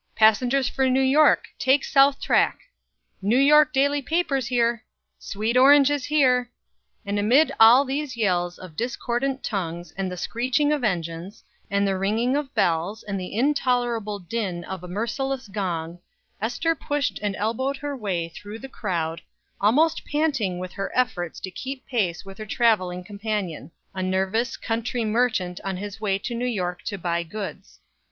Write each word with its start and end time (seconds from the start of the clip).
"Passengers 0.15 0.67
for 0.67 0.89
New 0.89 0.99
York 0.99 1.45
take 1.59 1.83
south 1.85 2.19
track!" 2.19 2.61
"New 3.21 3.37
York 3.37 3.71
daily 3.71 4.01
papers 4.01 4.47
here!" 4.47 4.83
"Sweet 5.19 5.55
oranges 5.55 6.05
here!" 6.05 6.49
And 7.05 7.19
amid 7.19 7.51
all 7.59 7.85
these 7.85 8.17
yells 8.17 8.57
of 8.57 8.75
discordant 8.75 9.43
tongues, 9.43 9.93
and 9.95 10.11
the 10.11 10.17
screeching 10.17 10.73
of 10.73 10.83
engines, 10.83 11.43
and 11.69 11.87
the 11.87 11.95
ringing 11.99 12.35
of 12.35 12.51
bells, 12.55 13.03
and 13.03 13.19
the 13.19 13.35
intolerable 13.37 14.17
din 14.17 14.63
of 14.63 14.83
a 14.83 14.87
merciless 14.87 15.47
gong, 15.47 15.99
Ester 16.41 16.73
pushed 16.73 17.19
and 17.21 17.35
elbowed 17.35 17.77
her 17.77 17.95
way 17.95 18.27
through 18.27 18.57
the 18.57 18.67
crowd, 18.67 19.21
almost 19.61 20.03
panting 20.11 20.57
with 20.57 20.71
her 20.73 20.91
efforts 20.95 21.39
to 21.41 21.51
keep 21.51 21.85
pace 21.85 22.25
with 22.25 22.39
her 22.39 22.45
traveling 22.47 23.03
companion, 23.03 23.69
a 23.93 24.01
nervous 24.01 24.57
country 24.57 25.05
merchant 25.05 25.59
on 25.63 25.77
his 25.77 26.01
way 26.01 26.17
to 26.17 26.33
New 26.33 26.43
York 26.47 26.81
to 26.85 26.97
buy 26.97 27.21
goods. 27.21 27.81